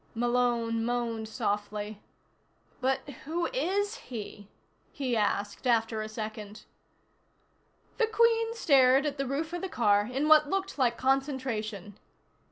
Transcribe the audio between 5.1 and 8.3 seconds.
asked after a second. The